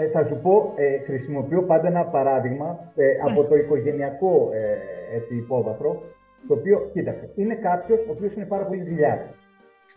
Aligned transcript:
Ε, 0.00 0.06
θα 0.08 0.24
σου 0.24 0.40
πω, 0.42 0.72
ε, 0.76 0.98
χρησιμοποιώ 0.98 1.62
πάντα 1.62 1.86
ένα 1.88 2.04
παράδειγμα 2.04 2.92
ε, 2.96 3.04
Ναι. 3.04 3.12
από 3.30 3.44
το 3.44 3.54
οικογενειακό 3.56 4.50
ε, 4.52 5.16
έτσι, 5.16 5.36
υπόβαθρο, 5.36 6.02
το 6.48 6.54
οποίο, 6.54 6.90
κοίταξε, 6.92 7.30
είναι 7.34 7.54
κάποιος 7.54 8.00
ο 8.00 8.10
οποίος 8.10 8.34
είναι 8.34 8.44
πάρα 8.44 8.64
πολύ 8.64 8.80
ζηλιάρης. 8.82 9.26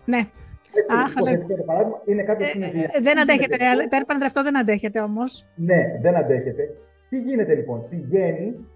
Ναι. 0.05 0.17
Έτσι, 0.75 0.95
Αχ, 1.03 1.11
υποθετικό 1.11 1.55
το 1.55 1.63
παράδειγμα, 1.63 2.01
είναι 2.05 2.23
κάποιος 2.23 2.51
που 2.51 2.57
είναι 2.57 2.65
Ε, 2.65 2.69
ζηλιάρης. 2.69 2.95
ε, 2.97 3.01
δεν 3.01 3.13
Τι 3.15 3.21
αντέχετε. 3.21 3.43
γίνεται, 3.45 3.63
λοιπόν; 3.63 3.79
αλλά- 3.79 3.87
Τέρπανδρε, 3.87 4.25
αυτό 4.25 4.43
δεν 4.43 4.57
αντέχετε 4.57 4.99
όμως. 4.99 5.47
Ναι, 5.55 5.81
δεν 6.01 6.15
αντέχεται. 6.15 6.63
Τι 7.09 7.17
γίνεται 7.19 7.55
λοιπόν, 7.55 7.85
πηγαίνει 7.89 8.67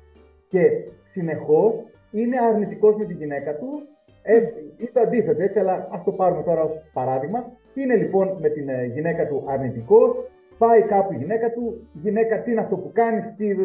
και 0.48 0.62
συνεχώς 1.04 1.84
είναι 2.12 2.36
αρνητικός 2.40 2.96
με 2.96 3.06
τη 3.06 3.14
γυναίκα 3.14 3.56
του 3.56 3.88
ε, 4.24 4.36
ή 4.78 4.90
το 4.94 5.00
αντίθετο, 5.00 5.42
έτσι, 5.44 5.60
αλλά 5.60 5.88
ας 5.92 6.04
το 6.04 6.12
πάρουμε 6.12 6.44
τώρα 6.44 6.62
ως 6.62 6.82
παράδειγμα. 6.94 7.52
Είναι 7.74 7.96
λοιπόν 7.96 8.38
με 8.42 8.50
την 8.50 8.70
ε, 8.70 8.86
γυναίκα 8.86 9.28
του 9.28 9.44
αρνητικός, 9.48 10.16
πάει 10.58 10.82
κάπου 10.82 11.14
η 11.14 11.16
γυναίκα 11.16 11.52
του, 11.52 11.88
η 11.94 12.00
γυναίκα 12.00 12.42
τι 12.42 12.52
είναι 12.52 12.60
αυτό 12.60 12.76
που 12.76 12.92
κάνεις, 12.94 13.36
τι... 13.38 13.56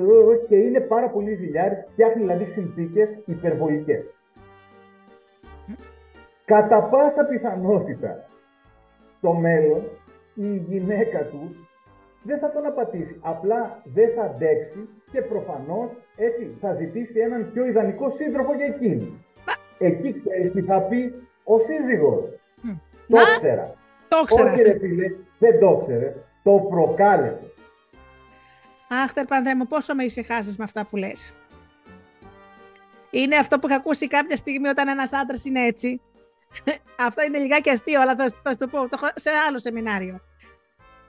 και 0.48 0.56
είναι 0.56 0.80
πάρα 0.80 1.08
πολύ 1.08 1.34
ζηλιάρης, 1.34 1.86
φτιάχνει 1.90 2.20
δηλαδή 2.22 2.44
συνθήκες 2.44 3.18
υπερβολικές. 3.24 4.14
Κατά 6.44 6.82
πάσα 6.82 7.24
πιθανότητα 7.24 8.28
στο 9.04 9.32
μέλλον 9.32 9.82
η 10.34 10.56
γυναίκα 10.56 11.24
του 11.24 11.54
δεν 12.22 12.38
θα 12.38 12.50
τον 12.52 12.66
απατήσει. 12.66 13.20
Απλά 13.22 13.82
δεν 13.84 14.10
θα 14.14 14.22
αντέξει 14.22 14.88
και 15.12 15.22
προφανώς 15.22 15.96
έτσι 16.16 16.56
θα 16.60 16.72
ζητήσει 16.72 17.20
έναν 17.20 17.50
πιο 17.52 17.66
ιδανικό 17.66 18.10
σύντροφο 18.10 18.54
για 18.54 18.66
εκείνη. 18.66 19.24
Εκεί 19.78 20.14
ξέρεις 20.14 20.52
τι 20.52 20.62
θα 20.62 20.82
πει 20.82 21.14
ο 21.44 21.58
σύζυγος. 21.58 22.24
Μμ. 22.62 22.70
Το 23.08 23.16
Να, 23.16 23.22
ξέρα. 23.22 23.74
Το 24.08 24.18
ήξερα. 24.22 24.52
Όχι 24.52 24.62
ρε 24.62 24.78
φίλε, 24.78 25.06
δεν 25.38 25.58
το 25.58 25.76
ξέρες. 25.76 26.24
Το 26.42 26.66
προκάλεσες. 26.70 27.54
Αχ, 28.88 29.12
Τερπανδρέ 29.12 29.54
μου, 29.54 29.66
πόσο 29.66 29.94
με 29.94 30.04
ησυχάζει 30.04 30.54
με 30.58 30.64
αυτά 30.64 30.86
που 30.86 30.96
λες. 30.96 31.34
Είναι 33.10 33.36
αυτό 33.36 33.58
που 33.58 33.68
είχα 33.68 33.76
ακούσει 33.76 34.08
κάποια 34.08 34.36
στιγμή 34.36 34.68
όταν 34.68 34.88
ένας 34.88 35.12
άντρας 35.12 35.44
είναι 35.44 35.64
έτσι. 35.64 36.00
αυτό 37.06 37.22
είναι 37.22 37.38
λιγάκι 37.38 37.70
αστείο, 37.70 38.00
αλλά 38.00 38.16
θα, 38.16 38.24
θα 38.42 38.50
σου 38.50 38.56
το 38.56 38.66
πω 38.66 38.88
το 38.88 38.88
έχω 39.02 39.06
σε 39.14 39.30
άλλο 39.48 39.58
σεμινάριο. 39.58 40.20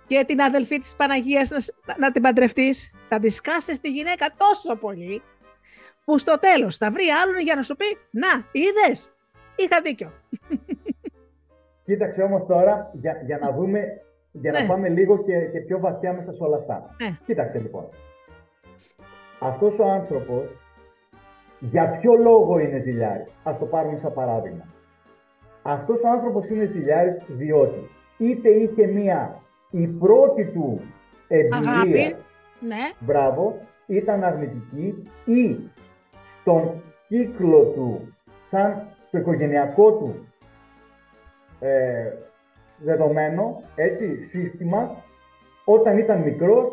Και 0.08 0.24
την 0.28 0.42
αδελφή 0.42 0.80
της 0.80 0.96
Παναγίας 0.96 1.50
να, 1.50 1.60
σ- 1.60 1.76
να 1.98 2.12
την 2.12 2.22
παντρευτείς, 2.22 2.94
θα 3.10 3.20
τη 3.20 3.30
σκάσεις 3.30 3.80
τη 3.80 3.90
γυναίκα 3.90 4.28
τόσο 4.38 4.76
πολύ, 4.76 5.22
που 6.06 6.18
στο 6.18 6.40
τέλος 6.40 6.78
θα 6.78 6.92
βρει 6.92 7.04
άλλον 7.24 7.40
για 7.40 7.56
να 7.56 7.64
σου 7.64 7.76
πει 7.76 7.86
«Να, 8.12 8.46
είδες, 8.52 9.14
είχα 9.56 9.82
δίκιο». 9.82 10.14
Κοίταξε 11.86 12.22
όμως 12.22 12.46
τώρα 12.46 12.92
για, 12.94 13.22
για 13.26 13.38
να 13.38 13.52
δούμε, 13.52 14.02
για 14.32 14.52
Ναι. 14.52 14.60
να 14.60 14.66
πάμε 14.68 14.90
λίγο 14.90 15.24
και, 15.24 15.40
και 15.40 15.60
πιο 15.60 15.80
βαθιά 15.80 16.14
μέσα 16.14 16.34
σε 16.34 16.44
όλα 16.44 16.58
αυτά. 16.58 16.96
Ναι. 17.02 17.18
Κοίταξε 17.26 17.60
λοιπόν. 17.60 17.88
Αυτός 19.40 19.80
ο 19.80 19.84
άνθρωπος 19.84 20.50
για 21.60 21.90
ποιο 21.90 22.14
λόγο 22.14 22.60
είναι 22.60 22.80
ζηλιάρης; 22.80 23.34
Ας 23.44 23.58
το 23.58 23.66
πάρουμε 23.66 23.98
σαν 23.98 24.14
παράδειγμα. 24.14 24.66
Αυτός 25.62 26.04
ο 26.04 26.08
άνθρωπος 26.10 26.50
είναι 26.50 26.66
ζηλιάρης 26.66 27.22
διότι 27.28 27.90
είτε 28.18 28.50
είχε 28.50 28.86
μία 28.86 29.42
η 29.70 29.88
πρώτη 29.88 30.52
του 30.52 30.82
εμπειρία, 31.28 31.72
Αγάπη. 31.72 32.16
Ναι, 32.60 32.90
μπράβο, 33.00 33.58
ήταν 33.88 34.24
αρνητική 34.24 35.04
ή 35.26 35.58
στον 36.24 36.82
κύκλο 37.08 37.64
του, 37.66 38.14
σαν 38.42 38.88
το 39.12 39.18
οικογενειακό 39.18 39.92
του 39.92 40.28
ε, 41.60 42.12
δεδομένο, 42.84 43.62
έτσι, 43.76 44.22
σύστημα, 44.22 45.04
όταν 45.66 45.98
ήταν 45.98 46.22
μικρός, 46.22 46.72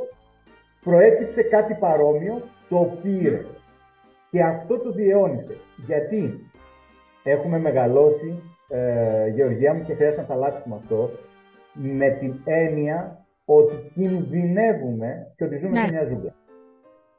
προέκυψε 0.85 1.43
κάτι 1.43 1.75
παρόμοιο, 1.75 2.43
το 2.69 2.99
πήρε. 3.03 3.41
Και 4.31 4.43
αυτό 4.43 4.79
το 4.79 4.93
διαιώνισε. 4.93 5.57
Γιατί; 5.87 6.41
Έχουμε 7.25 7.59
μεγαλώσει, 7.59 8.43
ε, 8.69 9.29
Γεωργία 9.29 9.75
μου, 9.75 9.83
και 9.83 9.95
χρειάζεται 9.95 10.21
να 10.21 10.27
τα 10.27 10.35
αλλάξουμε 10.35 10.77
αυτό, 10.77 11.11
με 11.73 12.09
την 12.11 12.41
έννοια 12.45 13.27
ότι 13.45 13.91
κινδυνεύουμε 13.95 15.33
και 15.37 15.45
ότι 15.45 15.57
ζούμε 15.57 15.71
Ναι. 15.71 15.79
σε 15.85 15.91
μια 15.93 16.05
ζούγκλα. 16.05 16.35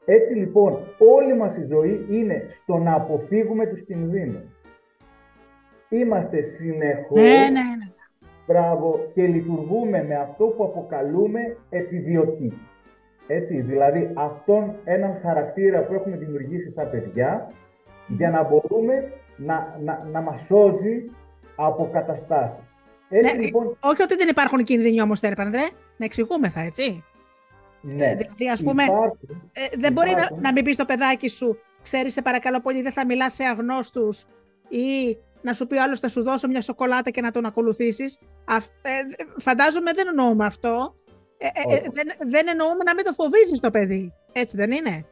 Έτσι 0.04 0.34
λοιπόν, 0.34 0.78
όλη 0.98 1.36
μας 1.36 1.56
η 1.56 1.62
ζωή 1.66 2.06
είναι 2.10 2.44
στο 2.46 2.76
να 2.76 2.94
αποφύγουμε 2.94 3.66
τους 3.66 3.84
κινδύνους. 3.84 4.44
Είμαστε 5.88 6.40
συνεχώς, 6.40 7.20
ναι, 7.20 7.28
ναι, 7.28 7.48
ναι. 7.48 7.89
Μπράβο, 8.50 9.10
και 9.14 9.22
λειτουργούμε 9.26 10.04
με 10.04 10.14
αυτό 10.14 10.44
που 10.44 10.64
αποκαλούμε 10.64 11.56
επιδιωτή. 11.70 12.52
Έτσι, 13.26 13.60
δηλαδή 13.60 14.10
αυτόν 14.14 14.74
έναν 14.84 15.18
χαρακτήρα 15.22 15.84
που 15.84 15.94
έχουμε 15.94 16.16
δημιουργήσει 16.16 16.70
σαν 16.70 16.90
παιδιά, 16.90 17.50
για 18.06 18.30
να 18.30 18.42
μπορούμε 18.42 19.12
να, 19.36 19.78
να, 19.84 20.08
να 20.12 20.20
μας 20.20 20.40
σώζει 20.40 21.10
από 21.56 21.88
καταστάσεις. 21.92 22.62
Έτσι 23.08 23.36
Ναι, 23.36 23.42
λοιπόν, 23.42 23.76
Όχι 23.80 24.02
ότι 24.02 24.16
δεν 24.16 24.28
υπάρχουν 24.28 24.64
κίνδυνοι 24.64 25.02
όμως, 25.02 25.20
Τερπανδρέ, 25.20 25.62
να 25.96 26.04
εξηγούμεθα, 26.04 26.60
έτσι. 26.60 27.04
ναι, 27.80 27.94
Δηλαδή, 27.94 28.50
ας 28.52 28.62
πούμε, 28.62 28.82
υπάρχουν- 28.82 29.50
Ε, 29.52 29.76
δεν 29.78 29.92
μπορεί 29.92 30.10
να, 30.10 30.16
Υπάρχουν. 30.16 30.40
να 30.40 30.52
μην 30.52 30.64
πεις 30.64 30.74
στο 30.74 30.84
παιδάκι 30.84 31.28
σου, 31.28 31.58
ξέρεις, 31.82 32.12
σε 32.12 32.22
παρακαλώ 32.22 32.60
πολύ, 32.60 32.82
δεν 32.82 32.92
θα 32.92 33.06
μιλάς 33.06 33.34
σε 33.34 33.44
αγνώστους 33.44 34.26
ή 34.68 35.16
να 35.42 35.52
σου 35.52 35.66
πει 35.66 35.76
ο 35.76 35.82
άλλος 35.82 36.00
θα 36.00 36.08
σου 36.08 36.22
δώσω 36.22 36.48
μια 36.48 36.60
σοκολάτα 36.60 37.10
και 37.10 37.20
να 37.20 37.30
τον 37.30 37.44
ακολουθήσεις. 37.44 38.18
Ε, 38.82 38.90
φαντάζομαι 39.36 39.92
δεν 39.92 40.06
εννοούμε 40.08 40.44
αυτό. 40.44 40.94
Ε, 41.38 41.46
ε, 41.46 41.74
ε, 41.74 41.78
Όχι. 41.78 41.88
δεν, 41.92 42.06
δεν 42.28 42.48
εννοούμε 42.48 42.82
να 42.84 42.94
μην 42.94 43.04
το 43.04 43.12
φοβίζει 43.12 43.60
το 43.60 43.70
παιδί. 43.70 44.12
Έτσι 44.32 44.56
δεν 44.56 44.70
είναι; 44.70 45.04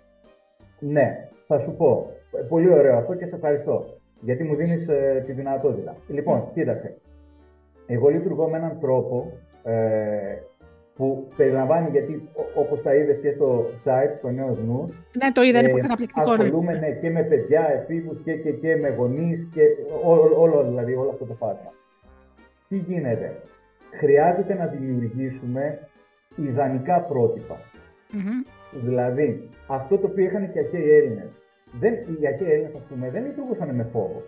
Ναι, 0.79 1.29
θα 1.47 1.59
σου 1.59 1.75
πω. 1.77 2.13
Ε, 2.33 2.43
Πολύ 2.43 2.73
ωραίο 2.73 2.97
αυτό 2.97 3.15
και 3.15 3.27
σε 3.27 3.35
ευχαριστώ. 3.35 3.99
Γιατί 4.21 4.45
μου 4.45 4.55
δίνεις 4.55 4.89
ε, 4.89 5.23
τη 5.27 5.33
δυνατότητα. 5.33 5.97
Λοιπόν, 6.09 6.51
κοίταξε. 6.55 6.97
Εγώ 7.87 8.09
λειτουργώ 8.09 8.49
με 8.49 8.57
έναν 8.57 8.81
τρόπο 8.81 9.33
ε, 9.63 10.39
που 10.99 11.29
περιλαμβάνει, 11.37 11.91
γιατί 11.91 12.29
ό- 12.35 12.61
όπως 12.61 12.83
τα 12.83 12.95
είδες 12.95 13.19
και 13.21 13.31
στο 13.31 13.67
site, 13.85 14.13
στο 14.17 14.29
νέο 14.31 14.57
νου, 14.65 14.95
Ναι, 15.23 15.33
το 15.33 15.43
είδα, 15.43 15.59
είναι 15.59 15.71
ε, 15.71 15.81
καταπληκτικό. 15.81 16.37
ναι. 16.37 16.43
ασχολούμαι 16.45 16.79
ναι, 16.79 16.91
και 16.91 17.11
με 17.11 17.23
παιδιά, 17.23 17.69
εφήβους 17.73 18.21
και, 18.25 18.33
και, 18.35 18.53
και 18.53 18.77
με 18.77 18.89
γονείς 18.89 19.49
και 19.55 19.63
όλο, 20.05 20.41
όλο, 20.41 20.65
δηλαδή, 20.65 20.95
όλο 20.95 21.11
αυτό 21.11 21.25
το 21.25 21.35
φάσμα. 21.35 21.73
Τι 22.69 22.77
γίνεται; 22.77 23.43
Χρειάζεται 23.99 24.55
να 24.55 24.67
δημιουργήσουμε 24.67 25.89
ιδανικά 26.37 27.01
πρότυπα. 27.01 27.57
Μμμ. 28.13 28.43
Δηλαδή, 28.85 29.49
αυτό 29.67 29.99
το 29.99 30.07
οποίο 30.07 30.25
είχαν 30.25 30.53
και 30.53 30.59
οι 30.59 30.63
αρχαίοι 30.65 30.91
Έλληνες. 30.91 31.31
Δεν, 31.81 31.93
οι 32.21 32.27
αρχαίοι 32.27 32.51
Έλληνες, 32.51 32.75
ας 32.75 32.83
πούμε, 32.89 33.11
δεν 33.11 33.25
λειτουργούσαν 33.25 33.75
με 33.75 33.89
φόβο. 33.93 34.23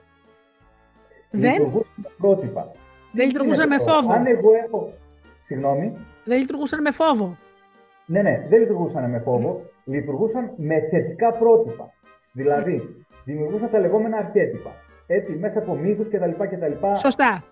Δεν; 1.31 1.53
Λειτουργούσαν 1.53 1.93
με 1.97 2.09
πρότυπα. 2.19 2.71
Δεν 3.13 3.27
λειτουργούσαν 3.27 3.69
με 3.69 3.77
Τι 3.77 3.83
είναι 3.83 3.91
αυτό; 3.93 4.03
φόβο. 4.03 4.19
Αν 4.19 4.27
εγώ 4.27 4.51
έχω. 4.67 4.93
Συγγνώμη. 5.41 5.93
Δεν 6.25 6.39
λειτουργούσαν 6.39 6.81
με 6.81 6.91
φόβο. 6.91 7.37
Ναι, 8.07 8.23
ναι, 8.23 8.45
δεν 8.49 8.61
λειτουργούσαν 8.61 9.11
με 9.11 9.19
φόβο. 9.19 9.63
Λειτουργούσαν 9.85 10.53
με 10.57 10.81
θετικά 10.81 11.33
πρότυπα. 11.33 11.93
Δηλαδή, 12.33 13.05
δημιουργούσαν 13.25 13.71
τα 13.71 13.79
λεγόμενα 13.79 14.17
αρχέτυπα. 14.17 14.71
Έτσι, 15.07 15.33
μέσα 15.33 15.59
από 15.59 15.75
μύθους 15.77 16.09
κτλ. 16.09 16.31
κτλ. 16.31 16.87
Σωστά. 16.95 17.45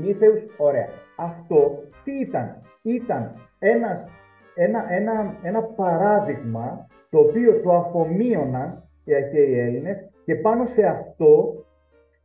Μύθεους, 0.00 0.46
ωραία. 0.56 0.88
Αυτό 1.16 1.82
τι 2.04 2.12
ήταν; 2.12 2.62
Ήταν 2.82 3.34
ένας, 3.58 4.10
ένα, 4.54 4.92
ένα, 4.92 5.38
ένα 5.42 5.62
παράδειγμα 5.62 6.86
το 7.10 7.18
οποίο 7.18 7.60
το 7.60 7.74
αφομοίωναν 7.74 8.88
οι 9.04 9.14
αρχαίοι 9.14 9.58
Έλληνες 9.58 10.10
και 10.24 10.34
πάνω 10.34 10.64
σε 10.64 10.84
αυτό 10.86 11.54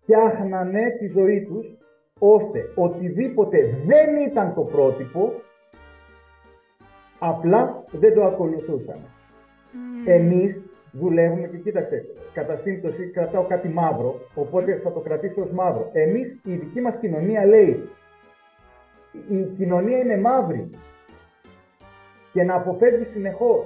φτιάχνανε 0.02 0.90
τη 1.00 1.08
ζωή 1.08 1.42
τους 1.42 1.78
ώστε 2.20 2.60
οτιδήποτε 2.76 3.58
δεν 3.86 4.18
ήταν 4.18 4.54
το 4.54 4.62
πρότυπο 4.62 5.34
απλά 7.20 7.84
δεν 7.92 8.14
το 8.14 8.26
ακολουθούσαν. 8.26 9.00
Μμ. 9.72 10.08
Εμείς 10.08 10.64
δουλεύουμε 10.92 11.48
και 11.48 11.58
κοίταξε, 11.58 12.06
κατά 12.34 12.56
σύμπτωση 12.56 13.10
κρατάω 13.10 13.44
κάτι 13.44 13.68
μαύρο, 13.68 14.20
οπότε 14.36 14.80
θα 14.84 14.92
το 14.92 15.00
κρατήσω 15.00 15.42
ως 15.42 15.52
μαύρο. 15.52 15.90
Εμείς, 15.94 16.40
η 16.44 16.56
δική 16.56 16.82
μας 16.82 16.98
κοινωνία 16.98 17.46
λέει, 17.46 17.90
η 19.30 19.44
κοινωνία 19.44 19.98
είναι 19.98 20.18
μαύρη 20.18 20.70
και 22.34 22.44
να 22.44 22.56
αποφεύγει 22.56 23.04
συνεχώς. 23.04 23.66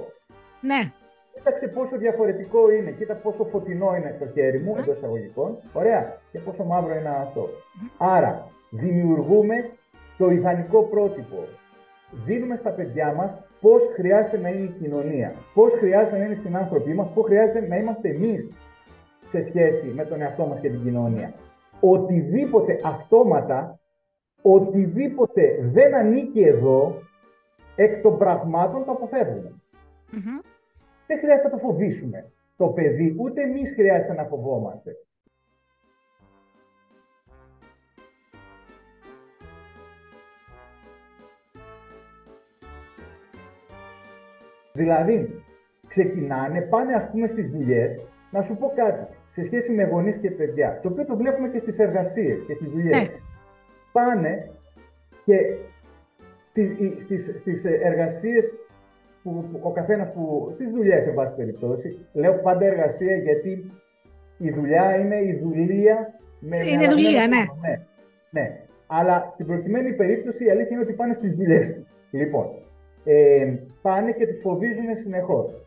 Ναι. 0.60 0.92
Κοίταξε 1.34 1.68
πόσο 1.68 1.96
διαφορετικό 1.96 2.70
είναι, 2.70 2.90
κοίτα 2.90 3.14
πόσο 3.14 3.44
φωτεινό 3.44 3.96
είναι 3.96 4.16
το 4.18 4.26
χέρι 4.26 4.58
μου, 4.58 4.76
εντός 4.78 4.96
εισαγωγικών, 4.96 5.58
ωραία, 5.72 6.20
και 6.32 6.38
πόσο 6.38 6.64
μαύρο 6.64 6.94
είναι 6.94 7.08
αυτό. 7.08 7.48
Άρα, 7.98 8.48
δημιουργούμε 8.70 9.54
το 10.18 10.30
ιδανικό 10.30 10.82
πρότυπο. 10.82 11.44
Δίνουμε 12.12 12.56
στα 12.56 12.70
παιδιά 12.70 13.14
μας 13.14 13.42
πώς 13.60 13.82
χρειάζεται 13.94 14.38
να 14.38 14.48
είναι 14.48 14.64
η 14.64 14.74
κοινωνία, 14.80 15.32
πώς 15.54 15.72
χρειάζεται 15.72 16.16
να 16.16 16.24
είναι 16.24 16.32
οι 16.32 16.36
συνάνθρωποι 16.36 16.94
μας, 16.94 17.10
πώς 17.14 17.24
χρειάζεται 17.24 17.66
να 17.66 17.76
είμαστε 17.76 18.08
εμείς 18.08 18.50
σε 19.22 19.40
σχέση 19.40 19.86
με 19.86 20.04
τον 20.04 20.20
εαυτό 20.20 20.46
μας 20.46 20.60
και 20.60 20.70
την 20.70 20.82
κοινωνία. 20.82 21.34
Οτιδήποτε 21.80 22.80
αυτόματα, 22.84 23.80
οτιδήποτε 24.42 25.58
δεν 25.72 25.94
ανήκει 25.94 26.40
εδώ, 26.40 27.02
εκ 27.76 28.02
των 28.02 28.18
πραγμάτων 28.18 28.84
το 28.84 28.90
αποφεύγουμε. 28.90 29.60
Δεν 31.06 31.18
χρειάζεται 31.18 31.48
να 31.48 31.54
το 31.54 31.60
φοβήσουμε 31.66 32.32
το 32.56 32.66
παιδί, 32.68 33.16
ούτε 33.20 33.42
εμείς 33.42 33.72
χρειάζεται 33.74 34.12
να 34.12 34.24
φοβόμαστε. 34.24 34.92
Δηλαδή, 44.72 45.42
ξεκινάνε, 45.88 46.60
πάνε 46.60 46.92
ας 46.92 47.10
πούμε 47.10 47.26
στις 47.26 47.50
δουλειές, 47.50 48.06
να 48.30 48.42
σου 48.42 48.56
πω 48.56 48.72
κάτι, 48.76 49.14
σε 49.28 49.44
σχέση 49.44 49.72
με 49.72 49.84
γονείς 49.84 50.16
και 50.16 50.30
παιδιά, 50.30 50.80
το 50.82 50.88
οποίο 50.88 51.04
το 51.04 51.16
βλέπουμε 51.16 51.48
και 51.48 51.58
στις 51.58 51.78
εργασίες 51.78 52.42
και 52.46 52.54
στις 52.54 52.70
δουλειές. 52.70 52.96
Ναι. 52.96 53.08
Πάνε 53.92 54.50
και 55.24 55.36
στις, 56.40 56.70
στις, 57.02 57.34
στις 57.38 57.64
εργασίες 57.64 58.54
που, 59.22 59.48
που, 59.52 59.60
ο 59.62 59.72
καθένας 59.72 60.12
που, 60.12 60.48
στις 60.52 60.70
δουλειές, 60.70 61.04
σε 61.04 61.12
βάση 61.12 61.34
περιπτώσει, 61.34 62.06
λέω 62.12 62.34
πάντα 62.34 62.64
εργασία 62.64 63.16
γιατί 63.16 63.70
η 64.38 64.50
δουλειά 64.50 64.96
είναι 64.96 65.16
η 65.16 65.38
δουλεία 65.42 66.14
με 66.40 66.56
Είναι 66.56 66.88
δουλεία, 66.88 67.26
ναι. 67.26 67.44
ναι. 67.60 67.86
Ναι. 68.30 68.60
Αλλά 68.86 69.26
στην 69.30 69.46
προκειμένη 69.46 69.92
περίπτωση 69.92 70.44
η 70.44 70.50
αλήθεια 70.50 70.70
είναι 70.70 70.80
ότι 70.84 70.92
πάνε 70.92 71.12
στις 71.12 71.34
δουλειές 71.34 71.74
τους. 71.74 71.84
Λοιπόν, 72.10 72.46
ε, 73.04 73.54
πάνε 73.82 74.12
και 74.12 74.26
τους 74.26 74.40
φοβίζουν 74.40 74.94
συνεχώς. 74.94 75.66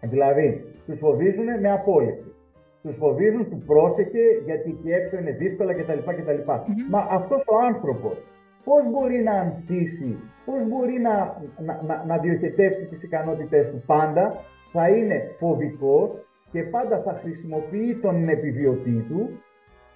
Δηλαδή, 0.00 0.64
τους 0.86 0.98
φοβίζουν 0.98 1.60
με 1.60 1.70
απόλυση. 1.70 2.34
Τους 2.82 2.96
φοβίζουν, 2.96 3.50
του 3.50 3.62
πρόσεχε, 3.66 4.22
γιατί 4.44 4.70
εκεί 4.70 4.90
έξω 4.90 5.16
είναι 5.18 5.30
δύσκολα 5.30 5.74
κτλ. 5.74 5.98
κτλ. 5.98 6.50
Μα 6.90 7.06
αυτός 7.10 7.44
ο 7.48 7.56
άνθρωπος 7.66 8.22
πώς 8.64 8.90
μπορεί 8.90 9.22
να 9.22 9.32
αντίσει, 9.40 10.18
πώς 10.44 10.68
μπορεί 10.68 10.98
να, 10.98 11.42
να, 11.58 11.82
να, 11.86 12.04
να 12.06 12.18
διοχετεύσει 12.18 12.86
τις 12.86 13.02
ικανότητές 13.02 13.70
του 13.70 13.82
πάντα, 13.86 14.32
θα 14.72 14.88
είναι 14.88 15.34
φοβικός 15.38 16.10
και 16.52 16.62
πάντα 16.62 17.02
θα 17.02 17.14
χρησιμοποιεί 17.14 17.98
τον 18.02 18.28
επιβιωτή 18.28 19.04
του, 19.08 19.42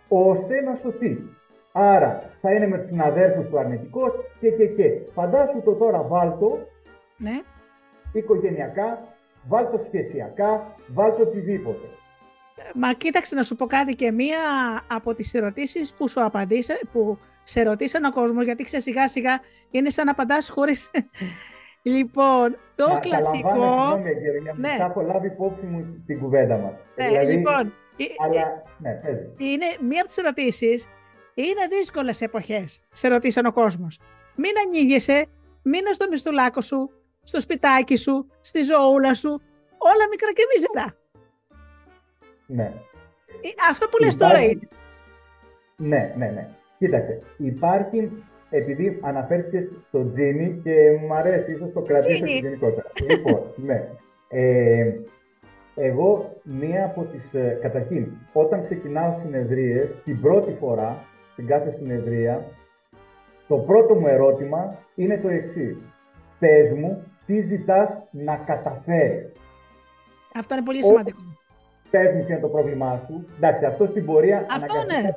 ώστε 0.09 0.61
να 0.61 0.75
σωθεί. 0.75 1.19
Άρα 1.73 2.19
θα 2.41 2.53
είναι 2.53 2.67
με 2.67 2.79
τους 2.79 2.87
συναδέρφους 2.87 3.49
του 3.49 3.59
αρνητικός 3.59 4.13
και 4.45 4.51
και 4.51 4.67
και. 4.67 5.01
Φαντάσου 5.15 5.63
το 5.65 5.73
τώρα 5.75 6.03
βάλτο, 6.03 6.69
ναι. 7.17 7.43
οικογενειακά, 8.13 9.17
βάλτο 9.49 9.79
σχεσιακά, 9.79 10.77
βάλτο 10.89 11.23
οτιδήποτε. 11.23 11.87
Μα 12.75 12.93
κοίταξε 12.93 13.35
να 13.35 13.43
σου 13.43 13.57
πω 13.57 13.67
κάτι 13.67 13.95
και 13.95 14.11
μία 14.11 14.39
από 14.91 15.15
τις 15.15 15.35
ερωτήσεις 15.35 15.95
που 15.95 16.09
σου 16.09 16.25
απαντήσα, 16.25 16.75
που 16.93 17.19
σε 17.43 17.63
ρωτήσαν 17.63 18.05
ο 18.05 18.13
κόσμος, 18.13 18.45
γιατί 18.45 18.65
ξέρεις 18.65 18.85
σιγά 18.85 19.09
σιγά 19.09 19.41
είναι 19.71 19.91
σαν 19.91 20.05
να 20.05 20.11
απαντάς 20.11 20.49
χωρίς. 20.49 20.91
λοιπόν, 21.95 22.57
το 22.75 22.89
να, 22.89 22.99
κλασικό. 22.99 23.49
Συγγνώμη, 23.49 24.11
ναι. 24.57 24.69
θα 24.69 24.85
έχω 24.85 25.01
λάβει 25.01 25.27
υπόψη 25.27 25.65
μου 25.67 25.95
στην 25.99 26.21
κουβέντα 26.21 26.57
μας. 26.57 26.73
Ναι, 26.97 27.09
δηλαδή, 27.09 27.33
λοιπόν. 27.33 27.73
Αλλά, 28.25 28.63
ναι, 28.79 29.01
είναι 29.39 29.67
μία 29.81 29.99
από 29.99 30.09
τις 30.09 30.17
ερωτήσεις. 30.17 30.89
Είναι 31.35 31.67
δύσκολες 31.79 32.21
εποχές, 32.21 32.85
σε 32.93 33.09
ρωτήσαν 33.09 33.47
ο 33.47 33.53
κόσμος. 33.53 34.01
Μην 34.37 34.53
ανοίγεσαι, 34.67 35.27
μείνε 35.63 35.93
στο 35.93 36.07
μισθουλάκο 36.11 36.61
σου, 36.61 36.91
στο 37.23 37.41
σπιτάκι 37.41 37.97
σου, 37.97 38.27
στη 38.41 38.63
ζωούλα 38.63 39.15
σου, 39.15 39.31
όλα 39.79 40.09
μικρά 40.11 40.33
και 40.33 40.43
μίζερα. 40.55 40.97
Ναι. 42.47 42.73
Ε, 43.43 43.49
αυτό 43.71 43.89
που 43.89 43.99
λες 44.05 44.17
τώρα 44.17 44.43
είναι. 44.43 44.69
Ναι, 45.77 46.15
ναι, 46.17 46.27
ναι. 46.27 46.49
Κοίταξε, 46.79 47.23
υπάρχει, 47.37 48.11
επειδή 48.51 48.99
αναφέρθηκες 49.03 49.71
στο 49.83 50.09
τζίνι 50.09 50.61
και 50.65 50.99
μου 51.01 51.15
αρέσει, 51.15 51.53
ίσως 51.53 51.73
το 51.73 51.81
κρατήσω 51.81 52.25
γενικότερα. 52.25 52.91
λοιπόν, 53.11 53.53
ναι. 53.57 53.89
Ε, 54.29 54.93
εγώ, 55.75 56.41
μία 56.43 56.85
από 56.85 57.05
τις, 57.05 57.35
ε, 57.35 57.59
καταρχήν, 57.63 58.13
όταν 58.33 58.63
ξεκινάω 58.63 59.13
συνεδρίες, 59.13 59.95
την 60.05 60.21
πρώτη 60.21 60.57
φορά, 60.61 61.05
στην 61.33 61.47
κάθε 61.47 61.71
συνεδρία, 61.71 62.45
το 63.49 63.57
πρώτο 63.57 63.95
μου 63.95 64.07
ερώτημα 64.07 64.79
είναι 64.95 65.19
το 65.19 65.29
εξής. 65.29 65.77
Πες 66.39 66.73
μου, 66.73 67.03
τι 67.27 67.41
ζητάς 67.41 68.03
να 68.11 68.37
καταφέρεις; 68.37 69.33
Αυτό 70.35 70.55
είναι 70.55 70.65
πολύ 70.65 70.85
σημαντικό. 70.85 71.19
Πες 71.91 72.15
μου 72.15 72.25
ποιο 72.25 72.33
είναι 72.33 72.43
το 72.43 72.49
πρόβλημά 72.49 72.99
σου. 72.99 73.27
Εντάξει, 73.37 73.67
αυτό 73.67 73.87
στην 73.87 74.05
πορεία... 74.05 74.47
Αυτό 74.51 74.75
ναι. 74.75 75.09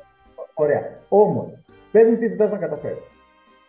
Ωραία. 0.54 1.00
Όμως, 1.10 1.64
πες 1.92 2.10
μου 2.10 2.18
τι 2.18 2.28
ζητάς 2.28 2.52
να 2.52 2.58
καταφέρεις. 2.58 3.04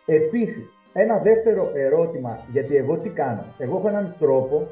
Επίσης, 0.05 0.73
ένα 0.93 1.17
δεύτερο 1.17 1.71
ερώτημα, 1.73 2.39
γιατί 2.51 2.75
εγώ 2.75 2.97
τι 2.97 3.09
κάνω. 3.09 3.45
Εγώ 3.57 3.77
έχω 3.77 3.87
έναν 3.87 4.15
τρόπο 4.19 4.67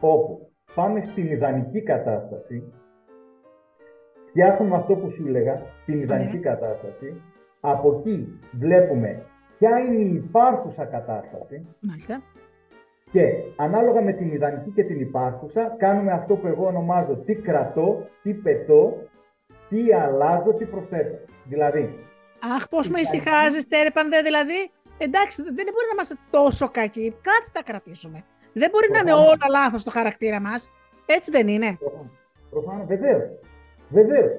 όπου 0.00 0.48
πάμε 0.74 1.00
στην 1.00 1.26
ιδανική 1.26 1.82
κατάσταση, 1.82 2.72
φτιάχνουμε 4.28 4.76
αυτό 4.76 4.94
που 4.94 5.10
σου 5.10 5.24
έλεγα, 5.26 5.62
την 5.84 6.00
ιδανική 6.00 6.38
κατάσταση, 6.38 7.22
από 7.60 7.96
εκεί 7.98 8.38
βλέπουμε 8.52 9.22
ποια 9.58 9.78
είναι 9.78 9.96
η 9.96 10.14
υπάρχουσα 10.14 10.84
κατάσταση 10.84 11.66
Μάλιστα. 11.80 12.22
και 13.12 13.32
ανάλογα 13.56 14.02
με 14.02 14.12
την 14.12 14.32
ιδανική 14.32 14.70
και 14.70 14.84
την 14.84 15.00
υπάρχουσα 15.00 15.74
κάνουμε 15.78 16.12
αυτό 16.12 16.34
που 16.36 16.46
εγώ 16.46 16.66
ονομάζω 16.66 17.16
τι 17.16 17.34
κρατώ, 17.34 18.08
τι 18.22 18.34
πετώ 18.34 19.06
τι 19.68 19.92
αλλάζω, 19.92 20.54
τι 20.54 20.64
προσθέτω. 20.64 21.16
Δηλαδή. 21.44 22.04
Αχ, 22.56 22.68
πώς 22.68 22.88
με 22.88 23.00
ησυχάζεις, 23.00 23.68
Τέρεπανδε, 23.68 24.22
δηλαδή. 24.22 24.70
Εντάξει, 24.98 25.42
δεν 25.42 25.54
μπορεί 25.54 25.86
να 25.86 25.92
είμαστε 25.92 26.14
τόσο 26.30 26.68
κακοί. 26.70 27.10
Κάτι 27.10 27.50
θα 27.52 27.62
κρατήσουμε. 27.62 28.22
Δεν 28.52 28.70
μπορεί 28.70 28.90
να 28.92 28.98
είναι 28.98 29.12
όλα 29.12 29.46
λάθος 29.50 29.84
το 29.84 29.90
χαρακτήρα 29.90 30.40
μας. 30.40 30.70
Έτσι 31.06 31.30
δεν 31.30 31.48
είναι. 31.48 31.78
Προφανώς, 32.50 32.86
βεβαίως. 32.86 33.22
Βεβαίως. 33.88 34.32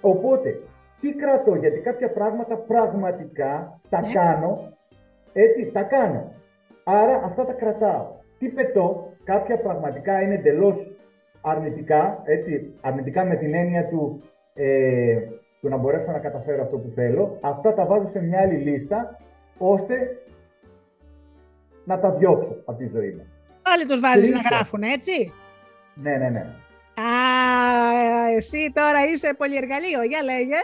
Οπότε, 0.00 0.62
τι 1.02 1.12
κρατώ, 1.14 1.54
γιατί 1.54 1.78
κάποια 1.78 2.12
πράγματα 2.12 2.56
πραγματικά 2.56 3.80
τα 3.88 4.00
ναι. 4.00 4.12
κάνω. 4.12 4.72
Έτσι, 5.32 5.70
τα 5.72 5.82
κάνω. 5.82 6.32
Άρα 6.84 7.22
αυτά 7.24 7.44
τα 7.44 7.52
κρατάω. 7.52 8.06
Τι 8.38 8.48
πετώ, 8.48 9.12
κάποια 9.24 9.58
πραγματικά 9.58 10.22
είναι 10.22 10.34
εντελώς 10.34 10.90
αρνητικά, 11.40 12.22
έτσι, 12.24 12.74
αρνητικά 12.80 13.24
με 13.24 13.36
την 13.36 13.54
έννοια 13.54 13.88
του 13.88 14.22
ε, 14.54 15.18
του 15.62 15.68
να 15.68 15.76
μπορέσω 15.76 16.10
να 16.10 16.18
καταφέρω 16.18 16.62
αυτό 16.62 16.76
που 16.76 16.92
θέλω. 16.94 17.38
Αυτά 17.40 17.74
τα 17.74 17.86
βάζω 17.86 18.06
σε 18.06 18.20
μια 18.20 18.40
άλλη 18.40 18.56
λίστα, 18.56 19.18
ώστε 19.58 20.22
να 21.84 21.98
τα 22.00 22.10
διώξω 22.10 22.62
από 22.64 22.78
τη 22.78 22.86
ζωή 22.86 23.10
μου. 23.10 23.26
Πάλι 23.62 23.86
τους 23.86 24.00
βάζεις 24.00 24.30
να 24.30 24.40
γράφουν, 24.40 24.82
έτσι; 24.82 25.32
Ναι, 25.94 26.16
ναι, 26.16 26.28
ναι. 26.28 26.46
Α, 26.94 27.08
εσύ 28.36 28.72
τώρα 28.74 29.04
είσαι 29.12 29.34
πολυεργαλείο, 29.36 30.02
για 30.02 30.22
λέγε. 30.22 30.60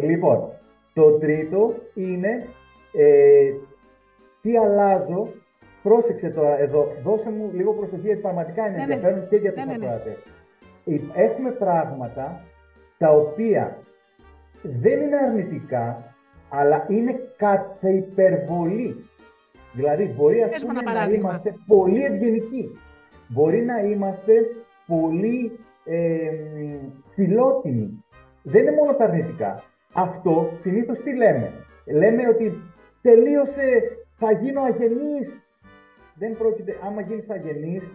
Λοιπόν, 0.00 0.50
το 0.94 1.18
τρίτο 1.18 1.74
είναι 1.94 2.46
ε, 2.92 3.52
τι 4.42 4.56
αλλάζω. 4.56 5.28
Πρόσεξε 5.82 6.28
τώρα 6.30 6.58
εδώ, 6.58 6.92
δώσε 7.02 7.30
μου 7.30 7.50
λίγο 7.52 7.72
προσοχή 7.72 8.06
γιατί 8.06 8.20
πραγματικά 8.20 8.68
είναι 8.68 8.76
ναι, 8.76 8.84
ναι. 8.84 8.94
ενδιαφέρον 8.94 9.28
και 9.28 9.36
για 9.36 9.52
τους 9.52 9.64
ναι, 9.64 9.76
ναι, 9.76 9.86
ναι. 9.86 11.00
Έχουμε 11.14 11.50
πράγματα 11.50 12.40
τα 12.98 13.10
οποία 13.10 13.78
δεν 14.62 15.00
είναι 15.00 15.16
αρνητικά, 15.16 16.14
αλλά 16.48 16.86
είναι 16.88 17.20
κατά 17.36 17.90
υπερβολή. 17.90 19.08
Δηλαδή, 19.72 20.04
μπορεί 20.04 20.42
ας 20.42 20.64
πούμε, 20.64 20.80
να 20.80 21.04
είμαστε 21.04 21.54
πολύ 21.66 22.04
ευγενικοί. 22.04 22.78
Μπορεί 23.28 23.64
να 23.64 23.78
είμαστε 23.78 24.32
πολύ 24.86 25.58
ε, 25.84 26.30
φιλότιμοι. 27.14 28.04
Δεν 28.42 28.62
είναι 28.62 28.74
μόνο 28.74 28.94
τα 28.94 29.04
αρνητικά. 29.04 29.62
Αυτό 29.92 30.50
συνήθως 30.54 30.98
τι 30.98 31.14
λέμε. 31.14 31.52
Λέμε 31.86 32.28
ότι 32.28 32.62
τελείωσε, 33.02 33.82
θα 34.18 34.32
γίνω 34.32 34.62
αγενής. 34.62 35.42
Δεν 36.14 36.36
πρόκειται, 36.36 36.76
άμα 36.86 37.00
γίνεις 37.00 37.30
αγενής, 37.30 37.94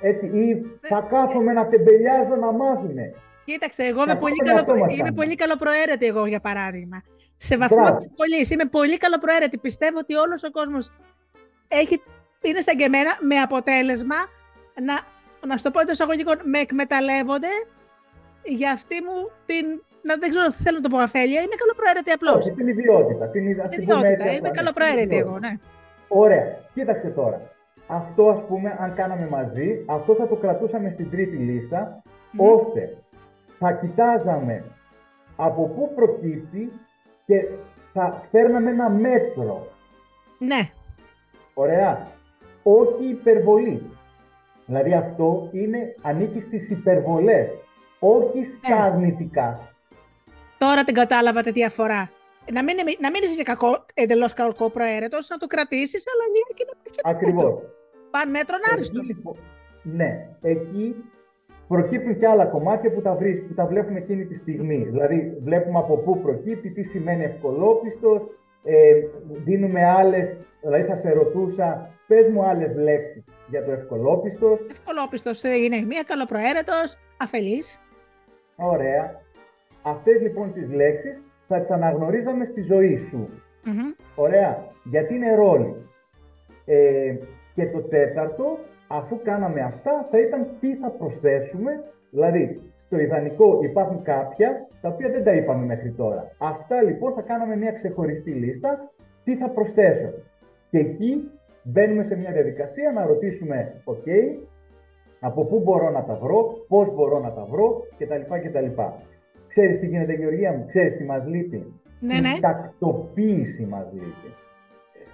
έτσι, 0.00 0.26
ή 0.26 0.66
θα 0.80 1.06
κάθομαι 1.10 1.52
να 1.52 1.66
τεμπελιάζω 1.68 2.36
να 2.36 2.52
μάθουνε. 2.52 3.14
Κοίταξε, 3.44 3.84
εγώ 3.84 4.02
είμαι 4.02 4.16
πολύ, 4.16 4.36
καλο... 4.36 4.86
είμαι 4.98 5.12
πολύ 5.12 5.34
καλοπροαίρετη 5.34 6.06
εγώ 6.06 6.26
για 6.26 6.40
παράδειγμα. 6.40 7.02
Σε 7.36 7.56
βαθμό 7.56 7.84
πολύ. 8.16 8.46
Είμαι 8.50 8.64
πολύ 8.64 8.96
καλοπροαίρετη. 8.96 9.58
Πιστεύω 9.58 9.98
ότι 9.98 10.14
όλος 10.14 10.44
ο 10.44 10.50
κόσμος 10.50 10.92
έχει... 11.68 12.02
είναι 12.42 12.60
σαν 12.60 12.76
και 12.76 12.84
εμένα 12.84 13.10
με 13.20 13.36
αποτέλεσμα 13.36 14.16
να, 14.82 15.00
να 15.46 15.56
στο 15.56 15.70
πω 15.70 15.80
εντός 15.80 16.00
αγωγικών, 16.00 16.36
με 16.44 16.58
εκμεταλλεύονται 16.58 17.48
για 18.48 18.70
αυτή 18.72 18.94
μου 19.06 19.30
την. 19.46 19.64
Να, 20.02 20.16
δεν 20.16 20.30
ξέρω, 20.30 20.52
θέλω 20.52 20.76
να 20.76 20.82
το 20.82 20.88
πω 20.88 20.98
αφέλεια. 20.98 21.40
Είμαι 21.40 21.54
καλοπροαίρετη 21.62 22.10
απλώς. 22.10 22.36
Όχι, 22.36 22.52
την 22.52 22.68
ιδιότητα. 22.68 23.28
Την, 23.28 23.46
ιδιότητα. 23.46 24.32
Είμαι 24.32 24.50
καλοπροαίρετη 24.50 25.16
εγώ, 25.16 25.38
ναι. 25.38 25.52
Ωραία. 26.08 26.44
Κοίταξε 26.74 27.08
τώρα. 27.08 27.40
Αυτό, 27.86 28.28
ας 28.28 28.44
πούμε, 28.46 28.76
αν 28.78 28.94
κάναμε 28.94 29.28
μαζί, 29.28 29.84
αυτό 29.86 30.14
θα 30.14 30.28
το 30.28 30.34
κρατούσαμε 30.34 30.90
στην 30.90 31.10
τρίτη 31.10 31.36
λίστα, 31.36 32.02
ώστε 32.36 32.96
θα 33.58 33.72
κοιτάζαμε 33.72 34.64
από 35.36 35.62
πού 35.68 35.92
προκύπτει 35.94 36.72
και 37.26 37.48
θα 37.92 38.22
φέρναμε 38.30 38.70
ένα 38.70 38.90
μέτρο. 38.90 39.66
Ναι. 40.38 40.70
Ωραία. 41.54 42.06
Όχι 42.62 43.04
υπερβολή. 43.04 43.90
Δηλαδή 44.66 44.94
αυτό 44.94 45.48
είναι, 45.52 45.94
ανήκει 46.02 46.40
στις 46.40 46.70
υπερβολές, 46.70 47.50
όχι 47.98 48.44
στα 48.44 48.74
Ε. 48.76 48.80
αρνητικά. 48.82 49.70
Τώρα 50.58 50.84
την 50.84 50.94
κατάλαβα 50.94 51.42
τη 51.42 51.50
διαφορά. 51.50 52.10
Να 52.52 52.62
μην, 52.62 52.78
είναι- 52.78 52.96
να 53.00 53.10
μην 53.10 53.22
είσαι 53.22 53.34
και 53.36 53.42
κακό, 53.42 53.84
εντελώς 53.94 54.32
κακό 54.32 54.70
προαίρετος, 54.70 55.28
να 55.28 55.36
το 55.36 55.46
κρατήσεις, 55.46 56.04
αλλά 56.12 56.24
λίγο 56.34 56.48
και 56.54 56.64
να 56.66 56.72
υπάρχει 56.78 57.00
ένα 57.04 57.16
Ακριβώς. 57.16 57.42
μέτρο. 57.44 57.62
Παν 58.10 58.30
μέτρον 58.30 58.58
άριστο. 58.72 58.98
Εκεί, 58.98 59.06
λοιπόν, 59.06 59.36
ναι, 59.82 60.28
εκεί 60.42 61.04
προκύπτουν 61.68 62.16
και 62.18 62.26
άλλα 62.26 62.46
κομμάτια 62.46 62.92
που 62.92 63.00
τα, 63.02 63.14
βρεις, 63.14 63.42
που 63.46 63.54
τα 63.54 63.66
βλέπουμε 63.66 63.98
εκείνη 63.98 64.26
τη 64.26 64.34
στιγμή. 64.34 64.76
Δηλαδή, 64.90 65.36
βλέπουμε 65.42 65.78
από 65.78 65.96
πού 65.96 66.20
προκύπτει, 66.20 66.70
τι 66.70 66.82
σημαίνει 66.82 67.24
ευκολόπιστος, 67.24 68.28
ε, 68.64 68.92
δίνουμε 69.44 69.84
άλλες, 69.84 70.36
δηλαδή 70.60 70.82
θα 70.84 70.96
σε 70.96 71.12
ρωτούσα, 71.12 71.90
πες 72.06 72.28
μου 72.28 72.42
άλλες 72.44 72.74
λέξεις 72.74 73.24
για 73.48 73.64
το 73.64 73.70
ευκολόπιστος. 73.72 74.66
Ευκολόπιστος 74.70 75.44
ε, 75.44 75.54
είναι 75.54 75.80
μία, 75.86 76.02
καλοπροαίρετος, 76.02 76.96
αφελής. 77.16 77.80
Ωραία. 78.56 79.20
Αυτές 79.82 80.20
λοιπόν 80.20 80.52
τις 80.52 80.72
λέξεις 80.72 81.22
θα 81.46 81.60
τις 81.60 81.70
αναγνωρίζαμε 81.70 82.44
στη 82.44 82.62
ζωή 82.62 82.96
σου. 82.96 83.28
Μμμ. 83.64 83.92
Ωραία. 84.14 84.64
Γιατί 84.84 85.14
είναι 85.14 85.34
ρόλοι. 85.34 85.74
Ε, 86.64 87.14
και 87.54 87.66
το 87.66 87.80
τέταρτο, 87.80 88.58
αφού 88.88 89.20
κάναμε 89.22 89.60
αυτά, 89.60 90.08
θα 90.10 90.20
ήταν 90.20 90.46
τι 90.60 90.76
θα 90.76 90.90
προσθέσουμε. 90.90 91.84
Δηλαδή, 92.10 92.60
στο 92.76 92.98
ιδανικό 92.98 93.60
υπάρχουν 93.62 94.02
κάποια 94.02 94.68
τα 94.80 94.88
οποία 94.88 95.08
δεν 95.08 95.24
τα 95.24 95.32
είπαμε 95.32 95.64
μέχρι 95.64 95.90
τώρα. 95.90 96.30
Αυτά 96.38 96.82
λοιπόν 96.82 97.12
θα 97.12 97.22
κάναμε 97.22 97.56
μια 97.56 97.72
ξεχωριστή 97.72 98.30
λίστα. 98.30 98.90
Τι 99.24 99.36
θα 99.36 99.48
προσθέσω. 99.50 100.12
Και 100.70 100.78
εκεί 100.78 101.30
μπαίνουμε 101.62 102.02
σε 102.02 102.16
μια 102.16 102.32
διαδικασία 102.32 102.92
να 102.92 103.06
ρωτήσουμε, 103.06 103.82
OK, 103.84 104.08
από 105.26 105.44
πού 105.44 105.60
μπορώ 105.60 105.90
να 105.90 106.04
τα 106.04 106.14
βρω, 106.14 106.64
πώς 106.68 106.94
μπορώ 106.94 107.18
να 107.20 107.32
τα 107.32 107.44
βρω 107.44 107.82
κτλ. 107.98 108.20
κτλ. 108.48 108.80
Ξέρεις 109.48 109.78
τι 109.80 109.86
γίνεται 109.86 110.12
Γεωργία 110.12 110.52
μου, 110.52 110.64
ξέρεις 110.66 110.96
τι 110.96 111.04
μας 111.04 111.26
λείπει; 111.26 111.72
Ναι, 112.00 112.18
ναι. 112.18 112.28
Η 112.36 112.40
τακτοποίηση 112.40 113.66
μας 113.66 113.86
λείπει. 113.92 114.34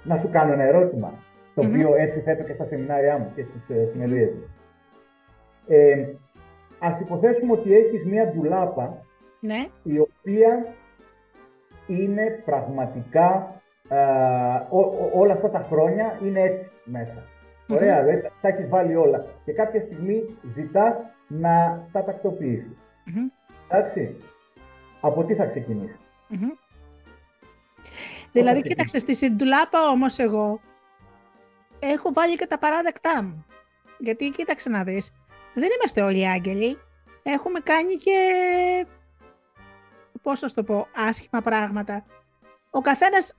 Να 0.04 0.16
σου 0.16 0.28
κάνω 0.30 0.52
ένα 0.52 0.62
ερώτημα, 0.62 1.12
το 1.54 1.62
Μμμ. 1.62 1.70
οποίο 1.74 1.94
έτσι 1.94 2.20
θέτω 2.20 2.42
και 2.42 2.52
στα 2.52 2.64
σεμινάρια 2.64 3.18
μου 3.18 3.32
και 3.34 3.42
στις 3.42 3.70
ε, 3.70 3.86
συνεδρίες 3.86 4.32
μου. 4.34 4.54
Ε, 5.66 6.08
ας 6.78 7.00
υποθέσουμε 7.00 7.52
ότι 7.52 7.74
έχεις 7.76 8.04
μία 8.06 8.26
ντουλάπα 8.26 9.02
Ναι. 9.40 9.66
η 9.82 9.98
οποία 9.98 10.66
είναι 11.86 12.42
πραγματικά 12.44 13.60
α, 13.88 13.98
ό- 14.70 14.78
ό- 14.78 15.10
όλα 15.12 15.32
αυτά 15.32 15.50
τα 15.50 15.58
χρόνια 15.60 16.18
είναι 16.24 16.40
έτσι 16.40 16.70
μέσα. 16.84 17.22
Μμμ. 17.72 17.80
Ωραία, 17.80 18.04
δηλαδή 18.04 18.30
τα 18.40 18.48
έχεις 18.48 18.68
βάλει 18.68 18.96
όλα 18.96 19.26
και 19.44 19.52
κάποια 19.52 19.80
στιγμή 19.80 20.38
ζητάς 20.42 21.04
να 21.26 21.86
τα 21.92 22.04
τακτοποιήσεις. 22.04 22.76
Μμμ. 23.04 23.28
Εντάξει, 23.68 24.16
από 25.00 25.24
τι 25.24 25.34
θα 25.34 25.46
ξεκινήσεις; 25.46 26.00
Μμμ. 26.28 26.48
Δηλαδή, 28.32 28.60
ξεκινήσεις. 28.60 28.68
κοίταξε, 28.68 28.98
στη 28.98 29.14
συντουλάπα 29.14 29.88
όμως 29.88 30.18
εγώ 30.18 30.60
έχω 31.78 32.12
βάλει 32.12 32.36
και 32.36 32.46
τα 32.46 32.58
παράδεκτά 32.58 33.22
μου. 33.22 33.46
Γιατί, 33.98 34.28
κοίταξε 34.28 34.68
να 34.68 34.84
δεις, 34.84 35.12
δεν 35.54 35.68
είμαστε 35.76 36.02
όλοι 36.02 36.28
άγγελοι. 36.28 36.78
Έχουμε 37.22 37.60
κάνει 37.60 37.94
και, 37.94 38.16
πώς 40.22 40.40
να 40.40 40.48
σου 40.48 40.54
το 40.54 40.62
πω, 40.64 40.86
άσχημα 41.08 41.40
πράγματα. 41.40 42.04
Ο 42.70 42.80
καθένας 42.80 43.36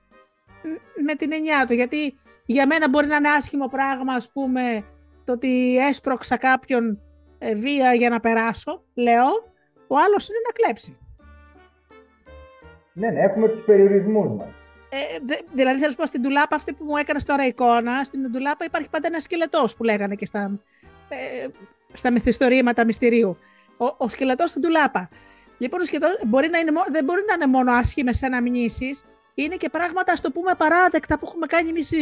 μ, 0.62 1.02
με 1.04 1.14
την 1.14 1.32
εννιά 1.32 1.66
του, 1.66 1.72
γιατί 1.72 2.18
για 2.46 2.66
μένα 2.66 2.88
μπορεί 2.88 3.06
να 3.06 3.16
είναι 3.16 3.28
άσχημο 3.28 3.66
πράγμα, 3.68 4.14
ας 4.14 4.30
πούμε, 4.32 4.84
το 5.24 5.32
ότι 5.32 5.76
έσπρωξα 5.88 6.36
κάποιον 6.36 7.00
ε, 7.38 7.54
βία 7.54 7.94
για 7.94 8.08
να 8.08 8.20
περάσω, 8.20 8.84
λέω, 8.94 9.28
ο 9.86 9.96
άλλος 9.98 10.28
είναι 10.28 10.38
να 10.46 10.52
κλέψει. 10.52 10.98
Ναι, 12.92 13.08
ναι, 13.10 13.20
έχουμε 13.20 13.48
τους 13.48 13.64
περιορισμούς 13.64 14.28
μας. 14.28 14.48
Ε, 14.88 15.18
δε- 15.24 15.40
δηλαδή, 15.52 15.74
θέλω 15.74 15.84
να 15.86 15.90
σου 15.90 15.96
πω 15.96 16.06
στην 16.06 16.22
τουλάπα 16.22 16.56
αυτή 16.56 16.72
που 16.72 16.84
μου 16.84 16.96
έκανες 16.96 17.24
τώρα 17.24 17.46
εικόνα, 17.46 18.04
στην 18.04 18.32
τουλάπα 18.32 18.64
υπάρχει 18.64 18.88
πάντα 18.88 19.06
ένα 19.06 19.20
σκελετός 19.20 19.76
που 19.76 19.84
λέγανε 19.84 20.14
και 20.14 20.26
στα, 20.26 20.60
ε, 21.08 21.46
στα 21.92 22.10
μυθιστορήματα 22.12 22.84
μυστηρίου. 22.84 23.36
Ο, 23.76 23.84
ο 23.96 24.08
σκελετός 24.08 24.50
στην 24.50 24.62
τουλάπα. 24.62 25.08
Λοιπόν, 25.58 25.80
ο 25.80 25.84
σκελετός 25.84 26.20
μπορεί 26.26 26.48
να 26.48 26.58
είναι, 26.58 26.70
μο- 26.72 26.84
δεν 26.90 27.04
μπορεί 27.04 27.22
να 27.28 27.34
είναι 27.34 27.46
μόνο 27.46 27.72
άσχημες 27.72 28.22
αναμνήσει, 28.22 28.90
είναι 29.34 29.56
και 29.56 29.68
πράγματα, 29.68 30.12
ας 30.12 30.20
το 30.20 30.30
πούμε, 30.30 30.54
παράδεκτα 30.54 31.18
που 31.18 31.26
έχουμε 31.26 31.46
κάνει 31.46 31.68
εμείς 31.68 31.90
οι 31.90 31.98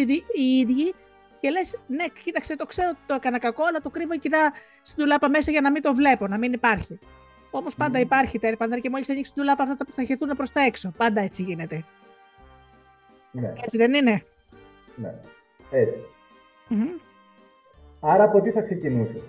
ίδιοι. 0.61 0.95
Και 1.41 1.51
λες, 1.51 1.79
ναι, 1.87 2.05
κοίταξε, 2.25 2.57
το 2.57 2.67
ξέρω 2.67 2.89
ότι 2.91 2.99
το 3.07 3.15
έκανα 3.15 3.39
κακό, 3.39 3.65
αλλά 3.69 3.81
το 3.81 3.91
κρύβω 3.91 4.13
εκεί 4.13 4.29
δα- 4.29 4.53
στην 4.83 5.03
τουλάπα 5.03 5.29
μέσα 5.29 5.51
για 5.51 5.61
να 5.61 5.71
μην 5.71 5.83
το 5.83 5.95
βλέπω, 5.95 6.27
να 6.27 6.39
μην 6.39 6.53
υπάρχει. 6.53 6.99
Όμως 7.51 7.75
πάντα 7.75 7.99
Μμμ. 7.99 8.05
υπάρχει 8.05 8.39
τέρπαντα 8.39 8.79
και 8.79 8.91
μόλις 8.91 9.11
ανοίξει 9.11 9.33
την 9.33 9.43
τουλάπα, 9.43 9.63
αυτά 9.63 9.77
θα 9.91 10.05
χεθούν 10.05 10.29
προς 10.37 10.51
τα 10.51 10.61
έξω. 10.61 10.93
Πάντα 10.97 11.21
έτσι 11.21 11.43
γίνεται. 11.43 11.85
Ναι, 13.31 13.53
Έτσι 13.63 13.77
δεν 13.77 13.95
είναι; 13.95 14.23
ναι, 14.97 15.15
έτσι. 15.71 16.01
Μμμ. 16.69 16.89
Άρα 18.01 18.25
από 18.25 18.41
τι 18.41 18.51
θα 18.51 18.61
ξεκινούσε; 18.61 19.23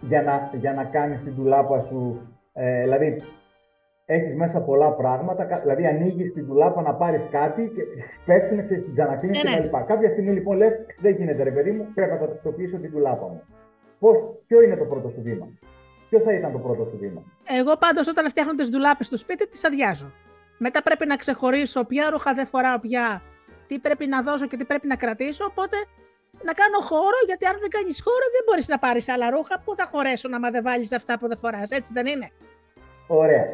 Για 0.00 0.22
να, 0.22 0.50
για 0.54 0.72
να 0.74 0.84
κάνεις 0.84 1.22
την 1.22 1.34
τουλάπα 1.36 1.80
σου, 1.80 2.28
ε, 2.52 2.82
δηλαδή 2.82 3.22
έχεις 4.12 4.34
μέσα 4.34 4.60
πολλά 4.60 4.92
πράγματα, 4.92 5.44
κα- 5.44 5.60
δηλαδή 5.60 5.86
ανοίγεις 5.86 6.32
την 6.32 6.46
τουλάπα 6.46 6.82
να 6.82 6.94
πάρεις 6.94 7.26
κάτι 7.30 7.72
και 7.74 7.82
πέφτουν, 8.24 8.64
ξέρεις, 8.64 8.82
την 8.82 8.92
ξανακλίνεις 8.92 9.42
Ναι, 9.42 9.50
ναι. 9.50 9.66
κτλ. 9.66 9.76
Κάποια 9.86 10.08
στιγμή 10.10 10.32
λοιπόν 10.32 10.56
λες, 10.56 10.84
δεν 11.00 11.14
γίνεται 11.14 11.42
ρε 11.42 11.50
παιδί 11.50 11.70
μου, 11.70 11.86
πρέπει 11.94 12.12
να 12.12 12.18
τακτοποιήσω 12.18 12.76
την 12.76 12.90
τουλάπα 12.92 13.26
μου. 13.26 13.42
Πώς, 13.98 14.18
ποιο 14.46 14.60
είναι 14.62 14.76
το 14.76 14.84
πρώτο 14.84 15.08
σου 15.08 15.22
βήμα, 15.22 15.48
ποιο 16.08 16.20
θα 16.20 16.32
ήταν 16.32 16.52
το 16.52 16.58
πρώτο 16.58 16.84
σου 16.84 16.96
βήμα; 17.00 17.22
Εγώ 17.48 17.76
πάντως 17.76 18.08
όταν 18.08 18.28
φτιάχνω 18.28 18.54
τις 18.54 18.68
ντουλάπες 18.70 19.06
στο 19.06 19.16
σπίτι 19.16 19.48
τις 19.48 19.64
αδειάζω. 19.64 20.12
Μετά 20.58 20.82
πρέπει 20.82 21.06
να 21.06 21.16
ξεχωρίσω 21.16 21.84
ποια 21.84 22.10
ρούχα 22.10 22.34
δεν 22.34 22.46
φοράω 22.46 22.78
πια, 22.80 23.22
τι 23.66 23.78
πρέπει 23.78 24.06
να 24.06 24.22
δώσω 24.22 24.46
και 24.46 24.56
τι 24.56 24.64
πρέπει 24.64 24.86
να 24.86 24.96
κρατήσω, 24.96 25.44
οπότε 25.44 25.76
να 26.42 26.52
κάνω 26.52 26.78
χώρο, 26.80 27.18
γιατί 27.26 27.46
αν 27.46 27.56
δεν 27.60 27.70
κάνεις 27.70 28.02
χώρο 28.04 28.26
δεν 28.34 28.42
μπορείς 28.46 28.68
να 28.68 28.78
πάρεις 28.78 29.08
άλλα 29.08 29.30
ρούχα, 29.30 29.60
πού 29.64 29.74
θα 29.76 29.86
χωρέσουν 29.92 30.34
άμα 30.34 30.50
δεν 30.50 30.62
βάλεις 30.62 30.92
αυτά 30.92 31.18
που 31.18 31.28
δεν 31.28 31.38
φοράς, 31.38 31.70
έτσι 31.70 31.92
δεν 31.92 32.06
είναι; 32.06 32.28
Ωραία. 33.06 33.46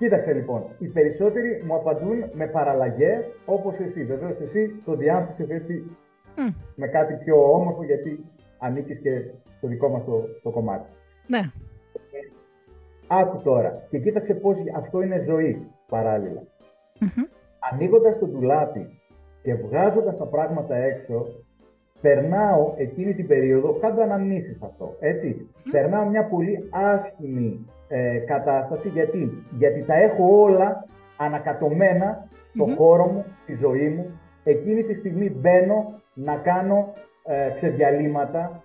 Κοίταξε 0.00 0.32
λοιπόν, 0.32 0.64
οι 0.78 0.86
περισσότεροι 0.86 1.62
μου 1.66 1.74
απαντούν 1.74 2.24
με 2.32 2.46
παραλλαγές 2.46 3.32
όπως 3.44 3.78
εσύ. 3.78 4.04
Βεβαίως 4.04 4.40
εσύ 4.40 4.82
το 4.84 4.94
διάνθησες 4.94 5.50
έτσι 5.50 5.96
Μμ, 6.36 6.48
με 6.74 6.86
κάτι 6.86 7.14
πιο 7.14 7.52
όμορφο 7.52 7.84
γιατί 7.84 8.24
ανήκεις 8.58 9.00
και 9.00 9.10
στο 9.56 9.68
δικό 9.68 9.88
μας 9.88 10.04
το, 10.04 10.24
το 10.42 10.50
κομμάτι. 10.50 10.90
ναι. 11.26 11.40
Άκου 13.06 13.42
τώρα 13.42 13.86
και 13.90 13.98
κοίταξε 13.98 14.34
πώς 14.34 14.58
αυτό 14.76 15.02
είναι 15.02 15.18
ζωή 15.18 15.66
παράλληλα. 15.88 16.42
Μμμ. 17.00 17.24
Ανοίγοντας 17.72 18.18
το 18.18 18.26
ντουλάπι 18.26 19.00
και 19.42 19.54
βγάζοντας 19.54 20.16
τα 20.16 20.26
πράγματα 20.26 20.76
έξω, 20.76 21.26
περνάω 22.00 22.74
εκείνη 22.76 23.14
την 23.14 23.26
περίοδο, 23.26 23.72
κάτω 23.72 24.02
αναμνήσεις 24.02 24.62
αυτό, 24.62 24.96
έτσι. 25.00 25.50
Περνάω 25.70 26.04
μια 26.04 26.24
πολύ 26.26 26.68
άσχημη 26.70 27.66
ε, 27.88 28.16
κατάσταση, 28.18 28.88
γιατί, 28.88 29.44
γιατί 29.58 29.84
τα 29.84 29.94
έχω 29.94 30.40
όλα 30.42 30.84
ανακατωμένα 31.16 32.28
στο 32.54 32.66
Μμμ. 32.66 32.74
χώρο 32.76 33.06
μου, 33.06 33.24
στη 33.42 33.54
ζωή 33.54 33.88
μου. 33.88 34.20
Εκείνη 34.44 34.82
τη 34.82 34.94
στιγμή 34.94 35.30
μπαίνω 35.30 36.00
να 36.14 36.36
κάνω 36.36 36.92
ε, 37.24 37.50
ξεδιαλύματα, 37.54 38.62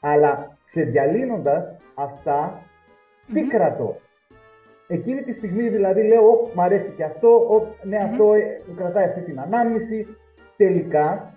αλλά 0.00 0.58
ξεδιαλύνοντας 0.64 1.76
αυτά, 1.94 2.62
τι 3.32 3.40
Μμμ. 3.40 3.48
κρατώ. 3.48 3.96
Εκείνη 4.88 5.22
τη 5.22 5.32
στιγμή 5.32 5.68
δηλαδή 5.68 6.02
λέω, 6.06 6.28
«Ω, 6.28 6.50
μ' 6.54 6.60
αρέσει 6.60 6.92
και 6.92 7.04
αυτό, 7.04 7.28
«Ω, 7.28 7.66
ναι, 7.82 7.96
Μμμ. 7.98 8.04
αυτό 8.04 8.32
ε, 8.34 8.60
μου 8.68 8.74
κρατάει 8.74 9.04
αυτή 9.04 9.20
την 9.20 9.40
ανάμνηση. 9.40 10.06
Τελικά, 10.56 11.35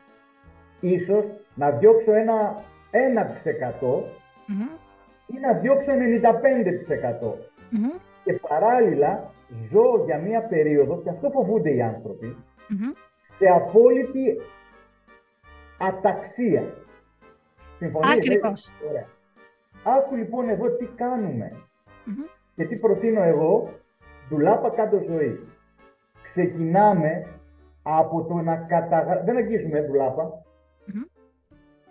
ίσως 0.79 1.25
να 1.55 1.69
διώξω 1.71 2.13
ένα 2.13 2.63
1% 2.91 4.03
Μμμ. 4.47 4.67
ή 5.27 5.39
να 5.39 5.53
διώξω 5.53 5.91
95%. 5.91 7.35
Μμμ. 7.69 7.89
Και 8.23 8.33
παράλληλα 8.33 9.31
ζω 9.71 10.03
για 10.05 10.17
μία 10.17 10.41
περίοδο, 10.43 11.01
και 11.03 11.09
αυτό 11.09 11.29
φοβούνται 11.29 11.73
οι 11.73 11.81
άνθρωποι, 11.81 12.35
Μμμ. 12.67 12.91
σε 13.21 13.45
απόλυτη 13.47 14.41
αταξία. 15.77 16.73
Συμφωνείς, 17.75 18.09
Ακριβώς. 18.17 18.51
έτσι; 18.51 18.87
Ωραία. 18.89 19.05
Άκου 19.83 20.15
λοιπόν 20.15 20.49
εδώ 20.49 20.69
τι 20.69 20.85
κάνουμε. 20.85 21.51
Μμμ. 22.05 22.23
Και 22.55 22.65
τι 22.65 22.75
προτείνω 22.75 23.23
εγώ, 23.23 23.69
ντουλάπα 24.29 24.69
κάτω 24.69 24.99
ζωή. 25.07 25.47
Ξεκινάμε 26.21 27.25
από 27.83 28.23
το 28.23 28.33
να 28.33 28.55
καταγράψουμε, 28.55 29.23
δεν 29.33 29.37
αγγίζουμε 29.43 29.81
ντουλάπα, 29.81 30.23
Μμμ. 30.23 30.31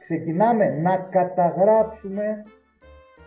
Ξεκινάμε 0.09 0.69
να 0.69 0.97
καταγράψουμε 0.97 2.43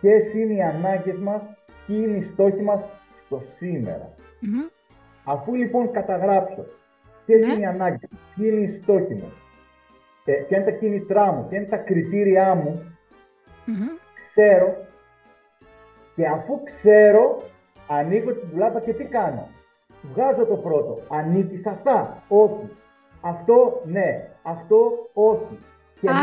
ποιες 0.02 0.34
είναι 0.34 0.54
οι 0.54 0.62
ανάγκες 0.62 1.18
μας, 1.20 1.50
ποιοι 1.86 2.04
είναι 2.08 2.18
οι 2.18 2.22
στόχοι 2.22 2.62
μας 2.62 2.90
στο 3.26 3.40
σήμερα. 3.40 4.16
Μμμ. 4.40 4.66
Αφού 5.26 5.56
λοιπόν 5.56 5.92
καταγράψω 5.92 6.66
ποιες 7.26 7.46
Ναι. 7.46 7.54
είναι 7.54 7.62
οι 7.62 7.66
ανάγκες, 7.66 8.10
ποιοι 8.36 8.50
είναι 8.52 8.62
οι 8.62 8.68
στόχοι 8.68 9.14
μου, 9.14 9.32
ε, 10.26 10.34
ποια 10.34 10.58
είναι 10.58 10.66
τα 10.66 10.78
κίνητρά 10.78 11.32
μου, 11.32 11.46
ποια 11.48 11.58
είναι 11.58 11.68
τα 11.68 11.78
κριτήριά 11.78 12.56
μου, 12.56 12.98
ξέρω 14.16 14.76
και 16.16 16.28
αφού 16.28 16.64
ξέρω, 16.64 17.42
ανοίγω 17.88 18.34
την 18.34 18.50
τουλάπα 18.50 18.80
και 18.80 18.94
τι 18.94 19.04
κάνω. 19.04 19.48
Βγάζω 20.14 20.46
το 20.46 20.56
πρώτο. 20.56 21.02
Ανήκεις 21.10 21.62
σε 21.62 21.70
αυτά; 21.70 22.24
Όχι. 22.28 22.70
Αυτό 23.22 23.82
ναι. 23.86 24.28
Αυτό 24.44 25.10
όχι. 25.14 25.60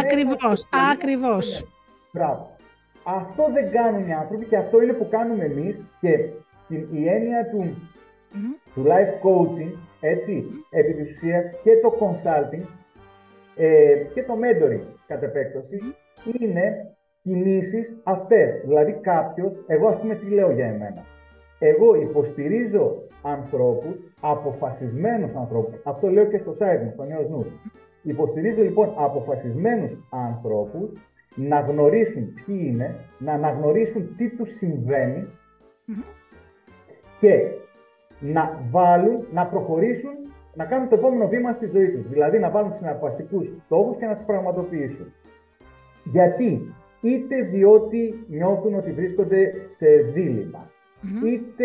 Ακριβώς. 0.01 0.69
Ακριβώς. 0.93 1.61
Ναι. 1.61 1.67
Μπράβο. 2.13 2.57
Αυτό 3.05 3.53
δεν 3.53 3.71
κάνουν 3.71 4.09
οι 4.09 4.13
άνθρωποι 4.13 4.45
και 4.45 4.57
αυτό 4.57 4.83
είναι 4.83 4.93
που 4.93 5.09
κάνουμε 5.09 5.45
εμείς 5.45 5.85
και 6.01 6.11
η 6.93 7.09
έννοια 7.09 7.51
του, 7.51 7.91
του 8.75 8.85
life 8.87 9.27
coaching, 9.27 9.73
έτσι, 10.01 10.45
επί 10.71 10.95
της 10.95 11.11
ουσίας, 11.11 11.51
και 11.63 11.71
το 11.83 11.95
consulting 12.01 12.67
ε, 13.57 13.95
και 14.15 14.23
το 14.23 14.35
mentoring 14.43 14.81
κατ' 15.07 15.23
επέκταση, 15.23 15.95
είναι 16.41 16.97
κινήσεις 17.23 17.97
αυτές. 18.03 18.61
Δηλαδή 18.65 18.93
κάποιος, 18.93 19.53
εγώ 19.67 19.89
ας 19.89 19.99
πούμε 20.01 20.15
τι 20.15 20.27
λέω 20.27 20.51
για 20.51 20.67
εμένα. 20.67 21.05
Εγώ 21.59 21.95
υποστηρίζω 21.95 23.03
ανθρώπους, 23.23 23.97
αποφασισμένους 24.21 25.35
ανθρώπους, 25.35 25.81
αυτό 25.85 26.09
λέω 26.09 26.25
και 26.25 26.39
στο 26.39 26.51
site 26.51 26.83
μου, 26.85 26.91
στο 26.93 27.05
Νέος 27.05 27.29
Νους. 27.29 27.47
Υποστηρίζω 28.03 28.63
λοιπόν 28.63 28.95
αποφασισμένους 28.97 29.99
ανθρώπους 30.11 30.91
να 31.35 31.61
γνωρίσουν 31.61 32.35
ποιοι 32.35 32.61
είναι, 32.65 32.95
να 33.19 33.33
αναγνωρίσουν 33.33 34.17
τι 34.17 34.29
τους 34.37 34.51
συμβαινει 34.51 35.29
και 37.21 37.51
να 38.21 38.67
βάλουν, 38.71 39.27
να 39.33 39.47
προχωρήσουν, 39.47 40.11
να 40.55 40.65
κάνουν 40.65 40.89
το 40.89 40.95
επόμενο 40.95 41.29
βήμα 41.29 41.53
στη 41.53 41.67
ζωή 41.67 41.91
τους. 41.91 42.09
Δηλαδή 42.09 42.39
να 42.39 42.51
βάλουν 42.51 42.73
συναρπαστικούς 42.73 43.55
στόχους 43.59 43.97
και 43.97 44.07
να 44.07 44.15
τους 44.15 44.25
πραγματοποιήσουν. 44.25 45.13
Γιατί; 46.05 46.73
Είτε 47.01 47.43
διότι 47.43 48.25
νιώθουν 48.29 48.75
ότι 48.75 48.93
βρίσκονται 48.93 49.53
σε 49.67 49.87
διλημα 49.97 50.71
είτε 51.25 51.65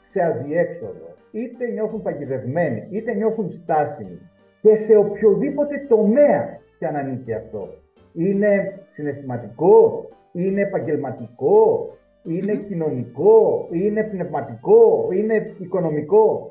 σε 0.00 0.22
αδιέξοδο, 0.22 1.14
είτε 1.30 1.66
νιώθουν 1.66 2.02
παγιδευμένοι, 2.02 2.88
είτε 2.90 3.14
νιώθουν 3.14 3.50
στάσιμοι 3.50 4.29
και 4.60 4.76
σε 4.76 4.96
οποιοδήποτε 4.96 5.86
τομέα 5.88 6.58
και 6.78 6.86
αν 6.86 6.96
ανήκει 6.96 7.32
αυτό. 7.32 7.68
Είναι 8.12 8.80
συναισθηματικό, 8.86 10.08
είναι 10.32 10.60
επαγγελματικό, 10.60 11.88
είναι 12.22 12.54
κοινωνικό, 12.54 13.68
είναι 13.70 14.04
πνευματικό, 14.04 15.08
είναι 15.12 15.54
οικονομικό. 15.58 16.50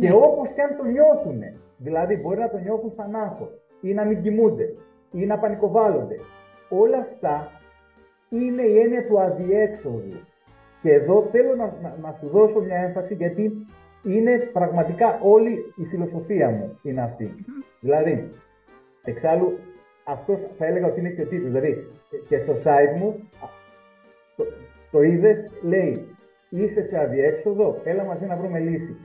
Και 0.00 0.08
ναι. 0.08 0.14
όπως 0.14 0.52
και 0.52 0.62
αν 0.62 0.76
το 0.76 0.84
νιώθουν, 0.84 1.42
δηλαδή 1.76 2.16
μπορεί 2.16 2.38
να 2.38 2.50
το 2.50 2.58
νιώθουν 2.58 2.90
σαν 2.90 3.14
άγχος 3.14 3.60
ή 3.80 3.94
να 3.94 4.04
μην 4.04 4.22
κοιμούνται 4.22 4.74
ή 5.12 5.26
να 5.26 5.38
πανικοβάλλονται. 5.38 6.14
Όλα 6.68 6.98
αυτά 6.98 7.50
είναι 8.28 8.62
η 8.62 8.78
έννοια 8.78 9.06
του 9.06 9.20
αδιέξοδου. 9.20 10.20
Και 10.82 10.92
εδώ 10.92 11.22
θέλω 11.22 11.54
να, 11.54 11.96
να, 12.00 12.12
σου 12.12 12.28
δώσω 12.28 12.60
μια 12.60 12.76
έμφαση 12.76 13.14
γιατί 13.14 13.66
είναι 14.06 14.38
πραγματικά 14.38 15.18
όλη 15.22 15.72
η 15.76 15.84
φιλοσοφία 15.84 16.50
μου 16.50 16.78
είναι 16.82 17.02
αυτή. 17.02 17.34
Δηλαδή, 17.80 18.30
εξάλλου 19.04 19.58
αυτός 20.04 20.46
θα 20.58 20.66
έλεγα 20.66 20.86
ότι 20.86 21.00
είναι 21.00 21.08
και 21.08 21.22
ο 21.22 21.26
τίτλος. 21.26 21.52
Δηλαδή, 21.52 21.86
και 22.28 22.38
στο 22.38 22.52
site 22.52 22.98
μου, 22.98 23.28
το, 24.36 24.44
το 24.90 25.02
είδες, 25.02 25.50
λέει, 25.62 26.16
είσαι 26.48 26.82
σε 26.82 26.98
αδιέξοδο, 26.98 27.80
έλα 27.84 28.04
μαζί 28.04 28.26
να 28.26 28.36
βρούμε 28.36 28.58
λύση. 28.58 28.96